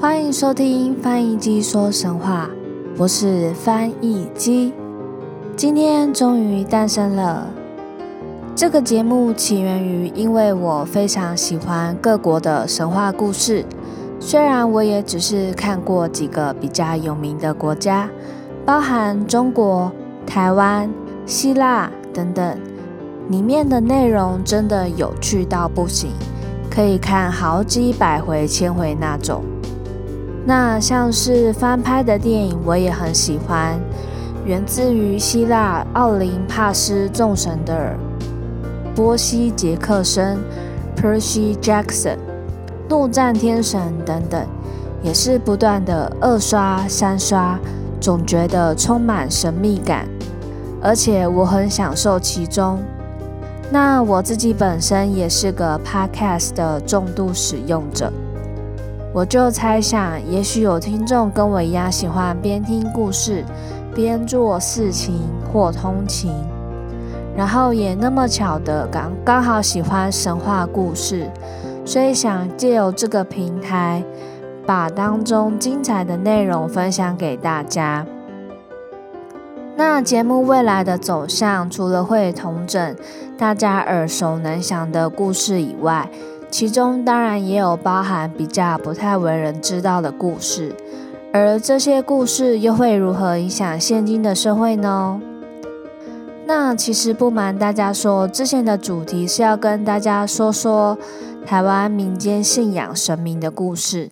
[0.00, 2.50] 欢迎收听翻译机说神话，
[2.98, 4.74] 我是翻译机。
[5.54, 7.46] 今天终于诞生了。
[8.56, 13.64] 这个节目起源于，因为我非常喜欢各国的神话故事。
[14.18, 18.10] 虽然我也只是看过几个比较有名的国家，
[18.66, 19.92] 包含中国、
[20.26, 20.90] 台湾、
[21.26, 22.58] 希腊等等，
[23.30, 26.10] 里面的内容真的有趣到不行，
[26.70, 29.42] 可以看好几百回、千回那种。
[30.44, 33.80] 那像是翻拍的电影，我也很喜欢，
[34.44, 37.96] 源自于希腊奥林帕斯众神的
[38.94, 40.38] 波西·杰克森
[40.94, 42.18] （Percy Jackson）、
[42.90, 44.46] 陆战天神等等，
[45.02, 47.58] 也是不断的二刷三刷，
[47.98, 50.06] 总觉得充满神秘感，
[50.82, 52.78] 而且我很享受其中。
[53.74, 58.08] 那我自己本身也是个 Podcast 的重度使用者。
[59.12, 63.44] 我就猜想，也许有听众跟我一样喜欢边听故事
[63.92, 66.30] 边做事情或通勤，
[67.36, 71.28] 然后也那么巧的刚刚好喜欢神话故事，
[71.84, 74.04] 所以想借由这个平台，
[74.64, 78.06] 把当中精彩的内容分享给大家。
[79.76, 82.96] 那节目未来的走向，除了会同整
[83.36, 86.08] 大家耳熟能详的故事以外，
[86.48, 90.72] 其中当然也有包含比较不太为人知道的故事，
[91.32, 95.20] 而这些故事又会如何影响现今的社会呢？
[96.46, 100.96] 那其实不瞒大家说，之前的主题是要跟大家说说
[101.44, 104.10] 台湾民间信仰神明的故事。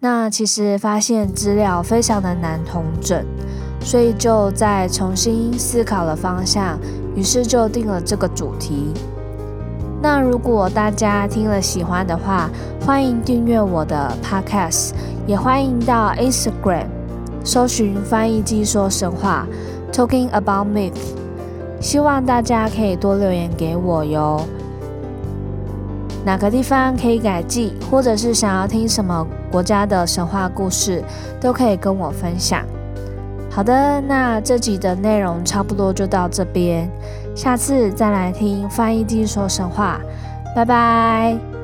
[0.00, 3.24] 那其实发现资料非常的难统整，
[3.86, 6.76] 所以就再重新思考了方向，
[7.14, 8.92] 于是就定了这个主题。
[10.02, 12.50] 那如果大家听了喜欢的话，
[12.84, 14.90] 欢迎订阅我的 Podcast，
[15.24, 16.86] 也欢迎到 Instagram
[17.44, 19.46] 搜寻翻译机说神话
[19.92, 20.98] Talking About Myth，
[21.80, 24.40] 希望大家可以多留言给我哟。
[26.24, 31.04] 哪个地方可以改记，或者是想要听什么国家的神话故事，
[31.40, 32.64] 都可以跟我分享。
[33.56, 36.86] 好的，那这集的内容差不多就到这边。
[37.34, 39.98] 下次再来听翻译机说神话，
[40.54, 41.55] 拜拜。